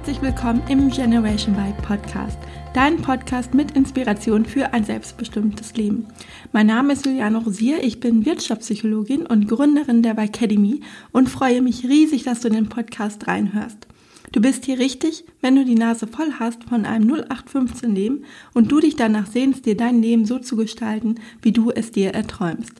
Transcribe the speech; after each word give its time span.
herzlich 0.00 0.22
willkommen 0.22 0.62
im 0.70 0.88
Generation 0.88 1.54
Vibe 1.54 1.82
Podcast, 1.82 2.38
dein 2.72 3.02
Podcast 3.02 3.52
mit 3.52 3.72
Inspiration 3.72 4.46
für 4.46 4.72
ein 4.72 4.82
selbstbestimmtes 4.82 5.74
Leben. 5.74 6.08
Mein 6.52 6.68
Name 6.68 6.94
ist 6.94 7.04
Juliane 7.04 7.36
Rosier, 7.36 7.84
ich 7.84 8.00
bin 8.00 8.24
Wirtschaftspsychologin 8.24 9.26
und 9.26 9.46
Gründerin 9.46 10.02
der 10.02 10.16
Academy 10.16 10.80
und 11.12 11.28
freue 11.28 11.60
mich 11.60 11.84
riesig, 11.84 12.22
dass 12.22 12.40
du 12.40 12.48
in 12.48 12.54
den 12.54 12.70
Podcast 12.70 13.28
reinhörst. 13.28 13.86
Du 14.32 14.40
bist 14.40 14.64
hier 14.64 14.78
richtig, 14.78 15.24
wenn 15.40 15.56
du 15.56 15.64
die 15.64 15.74
Nase 15.74 16.06
voll 16.06 16.34
hast 16.38 16.62
von 16.64 16.84
einem 16.84 17.08
0815 17.12 17.94
Leben 17.94 18.24
und 18.54 18.70
du 18.70 18.78
dich 18.78 18.94
danach 18.94 19.26
sehnst, 19.26 19.66
dir 19.66 19.76
dein 19.76 20.02
Leben 20.02 20.24
so 20.24 20.38
zu 20.38 20.54
gestalten, 20.54 21.16
wie 21.42 21.50
du 21.50 21.70
es 21.70 21.90
dir 21.90 22.10
erträumst. 22.14 22.72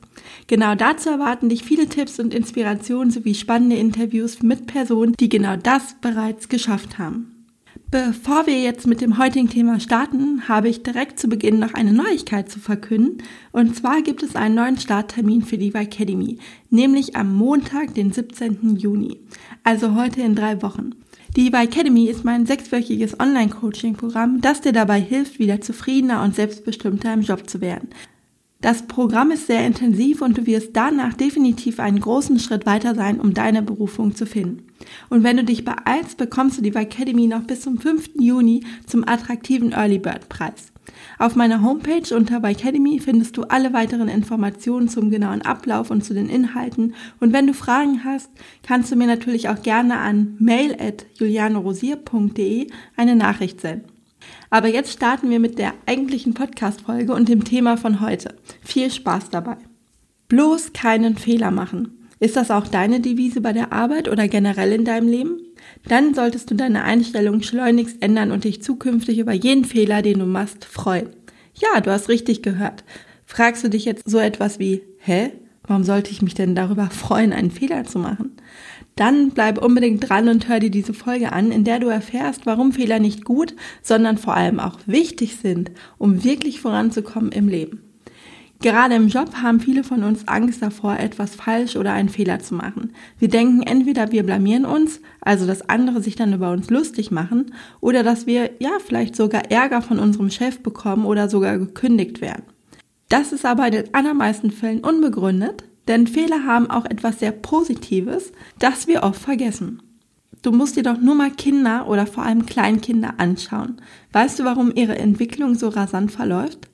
Genau 0.47 0.75
dazu 0.75 1.09
erwarten 1.09 1.49
dich 1.49 1.63
viele 1.63 1.87
Tipps 1.87 2.19
und 2.19 2.33
Inspirationen 2.33 3.11
sowie 3.11 3.35
spannende 3.35 3.75
Interviews 3.75 4.41
mit 4.41 4.65
Personen, 4.65 5.13
die 5.19 5.27
genau 5.27 5.57
das 5.57 5.95
bereits 5.99 6.47
geschafft 6.47 6.97
haben. 6.97 7.41
Bevor 7.89 8.47
wir 8.47 8.57
jetzt 8.57 8.87
mit 8.87 9.01
dem 9.01 9.17
heutigen 9.17 9.49
Thema 9.49 9.81
starten, 9.81 10.47
habe 10.47 10.69
ich 10.69 10.83
direkt 10.83 11.19
zu 11.19 11.27
Beginn 11.27 11.59
noch 11.59 11.73
eine 11.73 11.91
Neuigkeit 11.91 12.49
zu 12.49 12.59
verkünden. 12.59 13.21
Und 13.51 13.75
zwar 13.75 14.01
gibt 14.01 14.23
es 14.23 14.37
einen 14.37 14.55
neuen 14.55 14.77
Starttermin 14.77 15.41
für 15.41 15.57
die 15.57 15.75
Academy, 15.75 16.37
nämlich 16.69 17.17
am 17.17 17.35
Montag, 17.35 17.93
den 17.93 18.13
17. 18.13 18.77
Juni, 18.77 19.19
also 19.65 19.95
heute 19.95 20.21
in 20.21 20.35
drei 20.35 20.61
Wochen. 20.61 20.91
Die 21.37 21.45
Viva 21.45 21.63
Academy 21.63 22.07
ist 22.07 22.25
mein 22.25 22.45
sechswöchiges 22.45 23.17
Online-Coaching-Programm, 23.17 24.41
das 24.41 24.59
dir 24.59 24.73
dabei 24.73 24.99
hilft, 24.99 25.39
wieder 25.39 25.61
zufriedener 25.61 26.23
und 26.23 26.35
selbstbestimmter 26.35 27.13
im 27.13 27.21
Job 27.21 27.49
zu 27.49 27.61
werden. 27.61 27.87
Das 28.59 28.85
Programm 28.85 29.31
ist 29.31 29.47
sehr 29.47 29.65
intensiv 29.65 30.21
und 30.21 30.37
du 30.37 30.45
wirst 30.45 30.71
danach 30.73 31.13
definitiv 31.13 31.79
einen 31.79 32.01
großen 32.01 32.37
Schritt 32.37 32.65
weiter 32.65 32.95
sein, 32.95 33.21
um 33.21 33.33
deine 33.33 33.61
Berufung 33.61 34.13
zu 34.13 34.25
finden. 34.25 34.67
Und 35.09 35.23
wenn 35.23 35.37
du 35.37 35.45
dich 35.45 35.63
beeilst, 35.63 36.17
bekommst 36.17 36.57
du 36.57 36.61
die 36.61 36.71
Viva 36.71 36.81
Academy 36.81 37.27
noch 37.27 37.43
bis 37.43 37.61
zum 37.61 37.77
5. 37.77 38.09
Juni 38.19 38.65
zum 38.85 39.07
attraktiven 39.07 39.71
Early 39.71 39.99
Bird 39.99 40.27
Preis. 40.27 40.73
Auf 41.19 41.35
meiner 41.35 41.61
Homepage 41.61 42.15
unter 42.15 42.43
Academy 42.43 42.99
findest 42.99 43.37
du 43.37 43.43
alle 43.43 43.73
weiteren 43.73 44.07
Informationen 44.07 44.89
zum 44.89 45.09
genauen 45.09 45.41
Ablauf 45.41 45.91
und 45.91 46.03
zu 46.03 46.13
den 46.13 46.29
Inhalten. 46.29 46.95
Und 47.19 47.33
wenn 47.33 47.47
du 47.47 47.53
Fragen 47.53 48.03
hast, 48.03 48.29
kannst 48.63 48.91
du 48.91 48.95
mir 48.95 49.07
natürlich 49.07 49.49
auch 49.49 49.61
gerne 49.61 49.97
an 49.97 50.35
mail 50.39 50.75
at 50.79 51.05
julianerosier.de 51.15 52.67
eine 52.95 53.15
Nachricht 53.15 53.61
senden. 53.61 53.91
Aber 54.49 54.67
jetzt 54.67 54.91
starten 54.91 55.29
wir 55.29 55.39
mit 55.39 55.57
der 55.57 55.73
eigentlichen 55.85 56.33
Podcast-Folge 56.33 57.13
und 57.13 57.29
dem 57.29 57.43
Thema 57.43 57.77
von 57.77 58.01
heute. 58.01 58.35
Viel 58.61 58.91
Spaß 58.91 59.29
dabei. 59.29 59.57
Bloß 60.27 60.73
keinen 60.73 61.17
Fehler 61.17 61.51
machen. 61.51 62.07
Ist 62.19 62.35
das 62.35 62.51
auch 62.51 62.67
deine 62.67 62.99
Devise 62.99 63.41
bei 63.41 63.51
der 63.51 63.73
Arbeit 63.73 64.07
oder 64.07 64.27
generell 64.27 64.73
in 64.73 64.85
deinem 64.85 65.07
Leben? 65.07 65.39
Dann 65.87 66.13
solltest 66.13 66.49
du 66.51 66.55
deine 66.55 66.83
Einstellung 66.83 67.41
schleunigst 67.41 68.01
ändern 68.01 68.31
und 68.31 68.43
dich 68.43 68.61
zukünftig 68.61 69.19
über 69.19 69.33
jeden 69.33 69.65
Fehler, 69.65 70.01
den 70.01 70.19
du 70.19 70.25
machst, 70.25 70.65
freuen. 70.65 71.09
Ja, 71.53 71.81
du 71.81 71.91
hast 71.91 72.09
richtig 72.09 72.41
gehört. 72.41 72.83
Fragst 73.25 73.63
du 73.63 73.69
dich 73.69 73.85
jetzt 73.85 74.09
so 74.09 74.19
etwas 74.19 74.59
wie, 74.59 74.81
hä? 74.99 75.31
Warum 75.63 75.83
sollte 75.83 76.11
ich 76.11 76.21
mich 76.21 76.33
denn 76.33 76.55
darüber 76.55 76.89
freuen, 76.89 77.33
einen 77.33 77.51
Fehler 77.51 77.85
zu 77.85 77.99
machen? 77.99 78.31
Dann 78.95 79.29
bleib 79.29 79.63
unbedingt 79.63 80.09
dran 80.09 80.27
und 80.27 80.49
hör 80.49 80.59
dir 80.59 80.71
diese 80.71 80.93
Folge 80.93 81.31
an, 81.31 81.51
in 81.51 81.63
der 81.63 81.79
du 81.79 81.87
erfährst, 81.87 82.45
warum 82.45 82.73
Fehler 82.73 82.99
nicht 82.99 83.23
gut, 83.23 83.55
sondern 83.81 84.17
vor 84.17 84.35
allem 84.35 84.59
auch 84.59 84.79
wichtig 84.85 85.37
sind, 85.37 85.71
um 85.97 86.23
wirklich 86.23 86.59
voranzukommen 86.59 87.31
im 87.31 87.47
Leben. 87.47 87.90
Gerade 88.61 88.93
im 88.93 89.07
Job 89.07 89.33
haben 89.41 89.59
viele 89.59 89.83
von 89.83 90.03
uns 90.03 90.27
Angst 90.27 90.61
davor, 90.61 90.99
etwas 90.99 91.33
falsch 91.33 91.75
oder 91.75 91.93
einen 91.93 92.09
Fehler 92.09 92.39
zu 92.39 92.53
machen. 92.53 92.93
Wir 93.17 93.27
denken 93.27 93.63
entweder 93.63 94.11
wir 94.11 94.23
blamieren 94.23 94.65
uns, 94.65 95.01
also 95.19 95.47
dass 95.47 95.67
andere 95.67 96.03
sich 96.03 96.15
dann 96.15 96.31
über 96.31 96.51
uns 96.51 96.69
lustig 96.69 97.09
machen, 97.09 97.55
oder 97.79 98.03
dass 98.03 98.27
wir 98.27 98.51
ja 98.59 98.69
vielleicht 98.85 99.15
sogar 99.15 99.49
Ärger 99.49 99.81
von 99.81 99.97
unserem 99.97 100.29
Chef 100.29 100.59
bekommen 100.59 101.05
oder 101.05 101.27
sogar 101.27 101.57
gekündigt 101.57 102.21
werden. 102.21 102.43
Das 103.09 103.33
ist 103.33 103.45
aber 103.45 103.65
in 103.65 103.73
den 103.73 103.93
allermeisten 103.95 104.51
Fällen 104.51 104.81
unbegründet, 104.81 105.63
denn 105.87 106.05
Fehler 106.05 106.45
haben 106.45 106.69
auch 106.69 106.85
etwas 106.85 107.19
sehr 107.19 107.31
Positives, 107.31 108.31
das 108.59 108.85
wir 108.85 109.01
oft 109.01 109.19
vergessen. 109.19 109.81
Du 110.43 110.51
musst 110.51 110.75
dir 110.75 110.83
doch 110.83 110.99
nur 110.99 111.15
mal 111.15 111.31
Kinder 111.31 111.87
oder 111.87 112.05
vor 112.05 112.23
allem 112.23 112.45
Kleinkinder 112.45 113.15
anschauen. 113.17 113.81
Weißt 114.11 114.39
du, 114.39 114.43
warum 114.43 114.71
ihre 114.75 114.97
Entwicklung 114.97 115.55
so 115.55 115.67
rasant 115.67 116.11
verläuft? 116.11 116.70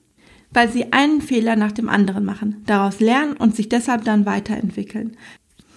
Weil 0.51 0.69
sie 0.69 0.91
einen 0.93 1.21
Fehler 1.21 1.55
nach 1.55 1.71
dem 1.71 1.89
anderen 1.89 2.25
machen, 2.25 2.63
daraus 2.65 2.99
lernen 2.99 3.33
und 3.33 3.55
sich 3.55 3.69
deshalb 3.69 4.03
dann 4.05 4.25
weiterentwickeln. 4.25 5.17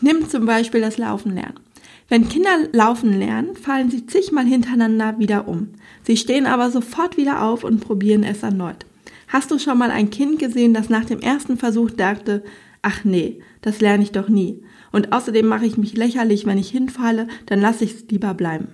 Nimm 0.00 0.28
zum 0.28 0.46
Beispiel 0.46 0.80
das 0.80 0.98
Laufen 0.98 1.34
lernen. 1.34 1.60
Wenn 2.08 2.28
Kinder 2.28 2.50
laufen 2.72 3.16
lernen, 3.18 3.54
fallen 3.54 3.90
sie 3.90 4.06
zigmal 4.06 4.44
hintereinander 4.44 5.18
wieder 5.18 5.46
um. 5.46 5.68
Sie 6.02 6.16
stehen 6.16 6.46
aber 6.46 6.70
sofort 6.70 7.16
wieder 7.16 7.42
auf 7.42 7.62
und 7.62 7.80
probieren 7.80 8.24
es 8.24 8.42
erneut. 8.42 8.84
Hast 9.28 9.52
du 9.52 9.60
schon 9.60 9.78
mal 9.78 9.92
ein 9.92 10.10
Kind 10.10 10.40
gesehen, 10.40 10.74
das 10.74 10.88
nach 10.88 11.04
dem 11.04 11.20
ersten 11.20 11.56
Versuch 11.56 11.92
dachte, 11.92 12.42
ach 12.82 13.04
nee, 13.04 13.38
das 13.62 13.80
lerne 13.80 14.02
ich 14.02 14.10
doch 14.10 14.28
nie. 14.28 14.60
Und 14.90 15.12
außerdem 15.12 15.46
mache 15.46 15.66
ich 15.66 15.76
mich 15.76 15.96
lächerlich, 15.96 16.46
wenn 16.46 16.58
ich 16.58 16.70
hinfalle, 16.70 17.28
dann 17.46 17.60
lasse 17.60 17.84
ich 17.84 17.94
es 17.94 18.04
lieber 18.10 18.34
bleiben. 18.34 18.68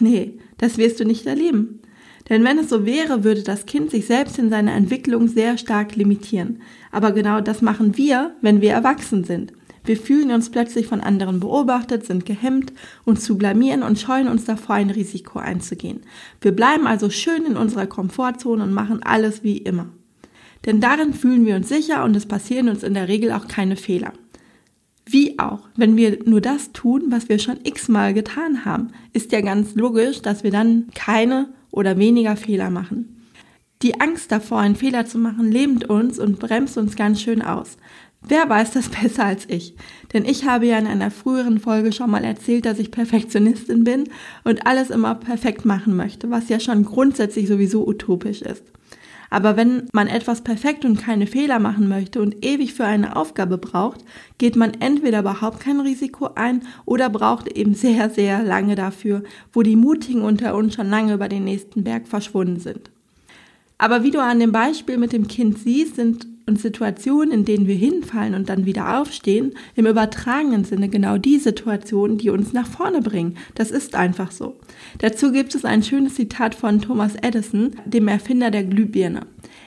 Nee, 0.00 0.38
das 0.56 0.78
wirst 0.78 1.00
du 1.00 1.04
nicht 1.04 1.26
erleben. 1.26 1.80
Denn 2.28 2.42
wenn 2.44 2.58
es 2.58 2.70
so 2.70 2.86
wäre, 2.86 3.22
würde 3.24 3.42
das 3.42 3.66
Kind 3.66 3.90
sich 3.90 4.06
selbst 4.06 4.38
in 4.38 4.50
seiner 4.50 4.72
Entwicklung 4.72 5.28
sehr 5.28 5.58
stark 5.58 5.94
limitieren. 5.94 6.62
Aber 6.90 7.12
genau 7.12 7.40
das 7.40 7.60
machen 7.60 7.96
wir, 7.96 8.34
wenn 8.40 8.60
wir 8.60 8.72
erwachsen 8.72 9.24
sind. 9.24 9.52
Wir 9.84 9.98
fühlen 9.98 10.30
uns 10.30 10.50
plötzlich 10.50 10.86
von 10.86 11.02
anderen 11.02 11.40
beobachtet, 11.40 12.06
sind 12.06 12.24
gehemmt, 12.24 12.72
uns 13.04 13.22
zu 13.24 13.36
blamieren 13.36 13.82
und 13.82 13.98
scheuen 13.98 14.28
uns 14.28 14.46
davor, 14.46 14.76
ein 14.76 14.88
Risiko 14.88 15.38
einzugehen. 15.38 16.00
Wir 16.40 16.52
bleiben 16.52 16.86
also 16.86 17.10
schön 17.10 17.44
in 17.44 17.58
unserer 17.58 17.86
Komfortzone 17.86 18.64
und 18.64 18.72
machen 18.72 19.02
alles 19.02 19.42
wie 19.42 19.58
immer. 19.58 19.90
Denn 20.64 20.80
darin 20.80 21.12
fühlen 21.12 21.44
wir 21.44 21.56
uns 21.56 21.68
sicher 21.68 22.02
und 22.04 22.16
es 22.16 22.24
passieren 22.24 22.70
uns 22.70 22.82
in 22.82 22.94
der 22.94 23.08
Regel 23.08 23.32
auch 23.32 23.46
keine 23.46 23.76
Fehler. 23.76 24.14
Wie 25.04 25.38
auch, 25.38 25.68
wenn 25.76 25.98
wir 25.98 26.18
nur 26.24 26.40
das 26.40 26.72
tun, 26.72 27.04
was 27.08 27.28
wir 27.28 27.38
schon 27.38 27.58
x-mal 27.62 28.14
getan 28.14 28.64
haben, 28.64 28.88
ist 29.12 29.32
ja 29.32 29.42
ganz 29.42 29.74
logisch, 29.74 30.22
dass 30.22 30.44
wir 30.44 30.50
dann 30.50 30.86
keine 30.94 31.48
oder 31.74 31.98
weniger 31.98 32.36
Fehler 32.36 32.70
machen. 32.70 33.28
Die 33.82 34.00
Angst 34.00 34.32
davor, 34.32 34.60
einen 34.60 34.76
Fehler 34.76 35.06
zu 35.06 35.18
machen, 35.18 35.50
lähmt 35.50 35.90
uns 35.90 36.18
und 36.18 36.38
bremst 36.38 36.78
uns 36.78 36.96
ganz 36.96 37.20
schön 37.20 37.42
aus. 37.42 37.76
Wer 38.26 38.48
weiß 38.48 38.72
das 38.72 38.88
besser 39.02 39.24
als 39.24 39.46
ich? 39.48 39.74
Denn 40.12 40.24
ich 40.24 40.46
habe 40.46 40.66
ja 40.66 40.78
in 40.78 40.86
einer 40.86 41.10
früheren 41.10 41.58
Folge 41.58 41.92
schon 41.92 42.10
mal 42.10 42.24
erzählt, 42.24 42.64
dass 42.64 42.78
ich 42.78 42.90
Perfektionistin 42.90 43.84
bin 43.84 44.04
und 44.44 44.66
alles 44.66 44.90
immer 44.90 45.14
perfekt 45.16 45.64
machen 45.64 45.96
möchte, 45.96 46.30
was 46.30 46.48
ja 46.48 46.60
schon 46.60 46.84
grundsätzlich 46.84 47.48
sowieso 47.48 47.86
utopisch 47.86 48.42
ist. 48.42 48.64
Aber 49.34 49.56
wenn 49.56 49.88
man 49.92 50.06
etwas 50.06 50.42
perfekt 50.42 50.84
und 50.84 50.96
keine 50.96 51.26
Fehler 51.26 51.58
machen 51.58 51.88
möchte 51.88 52.22
und 52.22 52.46
ewig 52.46 52.72
für 52.72 52.84
eine 52.84 53.16
Aufgabe 53.16 53.58
braucht, 53.58 54.04
geht 54.38 54.54
man 54.54 54.74
entweder 54.74 55.18
überhaupt 55.18 55.58
kein 55.58 55.80
Risiko 55.80 56.30
ein 56.36 56.62
oder 56.84 57.10
braucht 57.10 57.48
eben 57.48 57.74
sehr, 57.74 58.10
sehr 58.10 58.44
lange 58.44 58.76
dafür, 58.76 59.24
wo 59.52 59.62
die 59.62 59.74
Mutigen 59.74 60.22
unter 60.22 60.54
uns 60.54 60.74
schon 60.74 60.88
lange 60.88 61.14
über 61.14 61.28
den 61.28 61.42
nächsten 61.42 61.82
Berg 61.82 62.06
verschwunden 62.06 62.60
sind. 62.60 62.93
Aber 63.78 64.02
wie 64.02 64.10
du 64.10 64.22
an 64.22 64.38
dem 64.38 64.52
Beispiel 64.52 64.98
mit 64.98 65.12
dem 65.12 65.28
Kind 65.28 65.58
siehst, 65.58 65.96
sind 65.96 66.26
und 66.46 66.60
Situationen, 66.60 67.32
in 67.32 67.44
denen 67.44 67.66
wir 67.66 67.74
hinfallen 67.74 68.34
und 68.34 68.48
dann 68.48 68.66
wieder 68.66 69.00
aufstehen, 69.00 69.54
im 69.76 69.86
übertragenen 69.86 70.64
Sinne 70.64 70.88
genau 70.88 71.16
die 71.16 71.38
Situationen, 71.38 72.18
die 72.18 72.30
uns 72.30 72.52
nach 72.52 72.66
vorne 72.66 73.00
bringen. 73.00 73.36
Das 73.54 73.70
ist 73.70 73.94
einfach 73.94 74.30
so. 74.30 74.56
Dazu 74.98 75.32
gibt 75.32 75.54
es 75.54 75.64
ein 75.64 75.82
schönes 75.82 76.16
Zitat 76.16 76.54
von 76.54 76.80
Thomas 76.80 77.14
Edison, 77.20 77.70
dem 77.86 78.08
Erfinder 78.08 78.50
der 78.50 78.64
Glühbirne. 78.64 79.20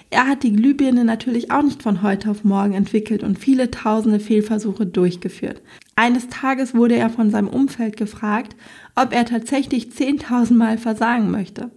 Er 0.09 0.27
hat 0.27 0.43
die 0.43 0.53
Glühbirne 0.53 1.03
natürlich 1.03 1.51
auch 1.51 1.63
nicht 1.63 1.83
von 1.83 2.01
heute 2.01 2.31
auf 2.31 2.43
morgen 2.43 2.73
entwickelt 2.73 3.23
und 3.23 3.39
viele 3.39 3.71
tausende 3.71 4.19
Fehlversuche 4.19 4.85
durchgeführt. 4.85 5.61
Eines 5.95 6.29
Tages 6.29 6.75
wurde 6.75 6.95
er 6.95 7.09
von 7.09 7.29
seinem 7.29 7.49
Umfeld 7.49 7.97
gefragt, 7.97 8.55
ob 8.95 9.13
er 9.13 9.25
tatsächlich 9.25 9.87
10.000 9.87 10.53
Mal 10.53 10.77
versagen 10.77 11.29
möchte. 11.29 11.71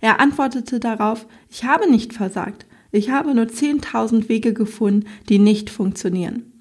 Er 0.00 0.20
antwortete 0.20 0.80
darauf, 0.80 1.26
ich 1.50 1.64
habe 1.64 1.90
nicht 1.90 2.12
versagt. 2.12 2.66
Ich 2.92 3.10
habe 3.10 3.34
nur 3.34 3.46
10.000 3.46 4.28
Wege 4.28 4.54
gefunden, 4.54 5.06
die 5.28 5.38
nicht 5.38 5.70
funktionieren. 5.70 6.52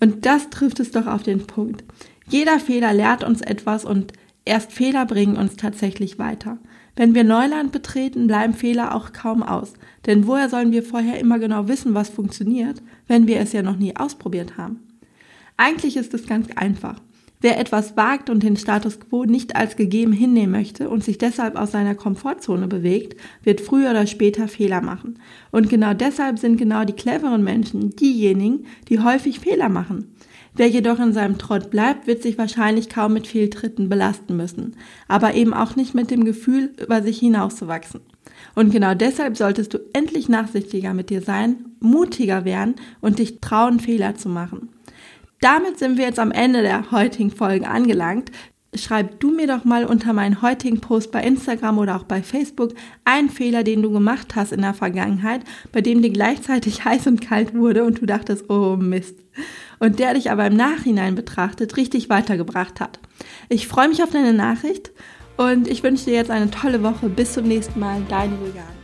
Und 0.00 0.26
das 0.26 0.50
trifft 0.50 0.80
es 0.80 0.90
doch 0.90 1.06
auf 1.06 1.22
den 1.22 1.46
Punkt. 1.46 1.84
Jeder 2.28 2.58
Fehler 2.58 2.92
lehrt 2.92 3.24
uns 3.24 3.40
etwas 3.40 3.84
und 3.84 4.12
erst 4.44 4.72
Fehler 4.72 5.06
bringen 5.06 5.36
uns 5.36 5.56
tatsächlich 5.56 6.18
weiter. 6.18 6.58
Wenn 6.96 7.14
wir 7.14 7.22
Neuland 7.22 7.70
betreten, 7.70 8.26
bleiben 8.26 8.54
Fehler 8.54 8.94
auch 8.94 9.12
kaum 9.12 9.42
aus. 9.42 9.74
Denn 10.06 10.26
woher 10.26 10.48
sollen 10.48 10.72
wir 10.72 10.82
vorher 10.82 11.20
immer 11.20 11.38
genau 11.38 11.68
wissen, 11.68 11.94
was 11.94 12.08
funktioniert, 12.08 12.82
wenn 13.06 13.26
wir 13.26 13.38
es 13.38 13.52
ja 13.52 13.62
noch 13.62 13.76
nie 13.76 13.94
ausprobiert 13.94 14.56
haben? 14.56 14.80
Eigentlich 15.56 15.96
ist 15.96 16.12
es 16.12 16.26
ganz 16.26 16.48
einfach. 16.56 16.96
Wer 17.40 17.60
etwas 17.60 17.96
wagt 17.96 18.30
und 18.30 18.42
den 18.42 18.56
Status 18.56 18.98
quo 18.98 19.24
nicht 19.24 19.54
als 19.54 19.76
gegeben 19.76 20.12
hinnehmen 20.12 20.50
möchte 20.50 20.88
und 20.88 21.04
sich 21.04 21.18
deshalb 21.18 21.54
aus 21.54 21.70
seiner 21.70 21.94
Komfortzone 21.94 22.66
bewegt, 22.66 23.16
wird 23.44 23.60
früher 23.60 23.90
oder 23.90 24.08
später 24.08 24.48
Fehler 24.48 24.80
machen. 24.80 25.20
Und 25.52 25.68
genau 25.68 25.94
deshalb 25.94 26.40
sind 26.40 26.56
genau 26.56 26.84
die 26.84 26.94
cleveren 26.94 27.44
Menschen 27.44 27.90
diejenigen, 27.90 28.64
die 28.88 28.98
häufig 28.98 29.38
Fehler 29.38 29.68
machen. 29.68 30.12
Wer 30.56 30.68
jedoch 30.68 30.98
in 30.98 31.12
seinem 31.12 31.38
Trott 31.38 31.70
bleibt, 31.70 32.08
wird 32.08 32.22
sich 32.22 32.36
wahrscheinlich 32.38 32.88
kaum 32.88 33.12
mit 33.12 33.28
Fehltritten 33.28 33.88
belasten 33.88 34.36
müssen, 34.36 34.74
aber 35.06 35.34
eben 35.34 35.54
auch 35.54 35.76
nicht 35.76 35.94
mit 35.94 36.10
dem 36.10 36.24
Gefühl, 36.24 36.72
über 36.82 37.02
sich 37.02 37.20
hinauszuwachsen. 37.20 38.00
Und 38.56 38.72
genau 38.72 38.94
deshalb 38.94 39.36
solltest 39.36 39.74
du 39.74 39.78
endlich 39.92 40.28
nachsichtiger 40.28 40.94
mit 40.94 41.10
dir 41.10 41.22
sein, 41.22 41.66
mutiger 41.78 42.44
werden 42.44 42.74
und 43.00 43.20
dich 43.20 43.40
trauen, 43.40 43.78
Fehler 43.78 44.16
zu 44.16 44.28
machen. 44.28 44.70
Damit 45.40 45.78
sind 45.78 45.98
wir 45.98 46.04
jetzt 46.04 46.18
am 46.18 46.32
Ende 46.32 46.62
der 46.62 46.90
heutigen 46.90 47.30
Folge 47.30 47.68
angelangt. 47.68 48.32
Schreib 48.74 49.18
du 49.20 49.30
mir 49.30 49.46
doch 49.46 49.64
mal 49.64 49.84
unter 49.84 50.12
meinen 50.12 50.42
heutigen 50.42 50.80
Post 50.80 51.10
bei 51.10 51.22
Instagram 51.22 51.78
oder 51.78 51.96
auch 51.96 52.02
bei 52.02 52.22
Facebook 52.22 52.74
einen 53.04 53.30
Fehler, 53.30 53.62
den 53.64 53.82
du 53.82 53.90
gemacht 53.90 54.36
hast 54.36 54.52
in 54.52 54.60
der 54.60 54.74
Vergangenheit, 54.74 55.40
bei 55.72 55.80
dem 55.80 56.02
dir 56.02 56.10
gleichzeitig 56.10 56.84
heiß 56.84 57.06
und 57.06 57.20
kalt 57.20 57.54
wurde 57.54 57.84
und 57.84 58.00
du 58.00 58.06
dachtest, 58.06 58.50
oh 58.50 58.76
Mist. 58.76 59.16
Und 59.78 59.98
der 60.00 60.14
dich 60.14 60.30
aber 60.30 60.46
im 60.46 60.56
Nachhinein 60.56 61.14
betrachtet 61.14 61.76
richtig 61.76 62.10
weitergebracht 62.10 62.80
hat. 62.80 62.98
Ich 63.48 63.68
freue 63.68 63.88
mich 63.88 64.02
auf 64.02 64.10
deine 64.10 64.32
Nachricht 64.32 64.90
und 65.36 65.68
ich 65.68 65.82
wünsche 65.82 66.06
dir 66.06 66.14
jetzt 66.14 66.30
eine 66.30 66.50
tolle 66.50 66.82
Woche. 66.82 67.08
Bis 67.08 67.32
zum 67.34 67.46
nächsten 67.46 67.78
Mal, 67.78 68.02
deine 68.08 68.34
Juliane. 68.34 68.77